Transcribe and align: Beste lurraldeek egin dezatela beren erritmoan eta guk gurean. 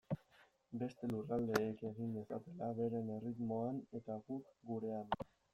Beste 0.83 1.05
lurraldeek 1.11 1.83
egin 1.91 2.17
dezatela 2.19 2.71
beren 2.81 3.15
erritmoan 3.19 3.81
eta 4.01 4.21
guk 4.31 4.53
gurean. 4.73 5.17